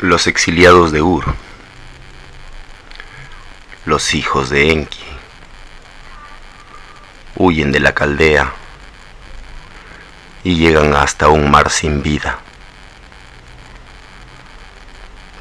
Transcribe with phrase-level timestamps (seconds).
[0.00, 1.34] Los exiliados de Ur,
[3.84, 5.04] los hijos de Enki,
[7.36, 8.50] huyen de la caldea
[10.42, 12.38] y llegan hasta un mar sin vida.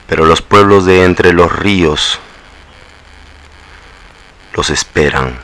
[0.08, 2.20] Pero los pueblos de entre los ríos
[4.56, 5.40] los esperan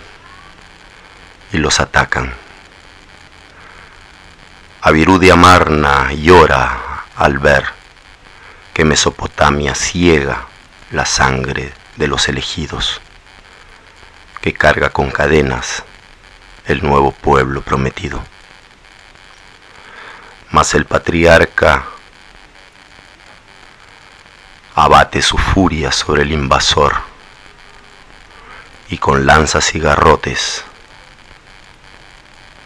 [1.54, 2.34] y los atacan.
[4.82, 7.74] Avirudia Amarna llora al ver
[8.75, 10.47] que Mesopotamia ciega
[10.91, 12.99] la sangre de los elegidos,
[14.41, 15.85] que carga con cadenas
[16.65, 18.21] el nuevo pueblo prometido.
[20.51, 21.85] Mas el patriarca
[24.76, 26.95] abate su furia sobre el invasor
[28.89, 30.65] y con lanzas y garrotes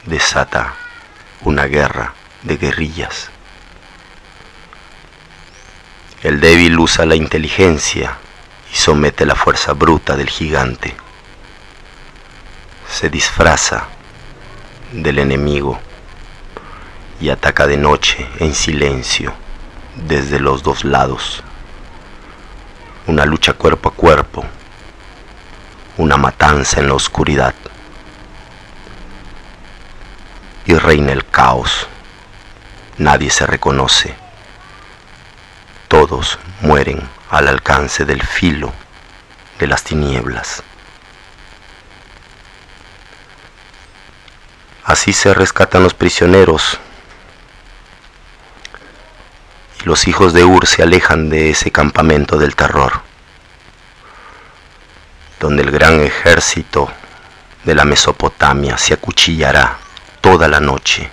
[0.05, 0.73] desata
[1.41, 3.29] una guerra de guerrillas.
[6.21, 8.17] El débil usa la inteligencia
[8.73, 10.93] y somete la fuerza bruta del gigante.
[12.89, 13.87] Se disfraza
[14.91, 15.79] del enemigo
[17.21, 19.33] y ataca de noche en silencio
[19.95, 21.41] desde los dos lados.
[23.07, 24.43] Una lucha cuerpo a cuerpo,
[25.95, 27.55] una matanza en la oscuridad.
[30.65, 31.87] Y reina el caos.
[32.97, 34.28] Nadie se reconoce
[35.99, 38.71] todos mueren al alcance del filo
[39.59, 40.63] de las tinieblas.
[44.85, 46.79] Así se rescatan los prisioneros
[49.81, 53.01] y los hijos de Ur se alejan de ese campamento del terror,
[55.41, 56.89] donde el gran ejército
[57.65, 59.79] de la Mesopotamia se acuchillará
[60.21, 61.11] toda la noche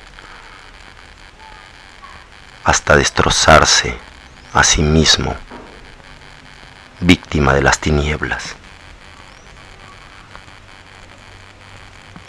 [2.63, 4.06] hasta destrozarse
[4.57, 5.35] a sí mismo,
[7.01, 8.57] víctima de las tinieblas.